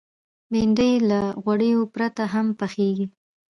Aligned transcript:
بېنډۍ 0.51 0.93
له 1.09 1.19
غوړو 1.43 1.81
پرته 1.93 2.23
هم 2.33 2.47
پخېږي 2.59 3.05